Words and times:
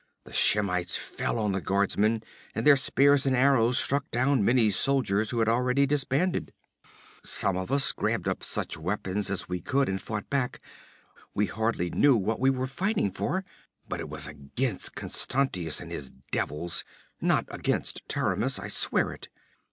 The 0.25 0.33
Shemites 0.33 0.97
fell 0.97 1.37
on 1.37 1.51
the 1.51 1.61
guardsmen, 1.61 2.23
and 2.55 2.65
their 2.65 2.75
spears 2.75 3.27
and 3.27 3.35
arrows 3.35 3.77
struck 3.77 4.09
down 4.09 4.43
many 4.43 4.71
soldiers 4.71 5.29
who 5.29 5.37
had 5.37 5.47
already 5.47 5.85
disbanded. 5.85 6.53
'Some 7.23 7.55
of 7.55 7.71
us 7.71 7.91
grabbed 7.91 8.27
up 8.27 8.43
such 8.43 8.79
weapons 8.79 9.29
as 9.29 9.47
we 9.47 9.61
could 9.61 9.87
and 9.87 10.01
fought 10.01 10.27
back. 10.27 10.59
We 11.35 11.45
hardly 11.45 11.91
knew 11.91 12.17
what 12.17 12.39
we 12.39 12.49
were 12.49 12.65
fighting 12.65 13.11
for, 13.11 13.45
but 13.87 13.99
it 13.99 14.09
was 14.09 14.25
against 14.25 14.95
Constantius 14.95 15.79
and 15.79 15.91
his 15.91 16.09
devils 16.31 16.83
not 17.21 17.45
against 17.49 18.01
Taramis, 18.09 18.57
I 18.57 18.69
swear 18.69 19.11
it! 19.13 19.29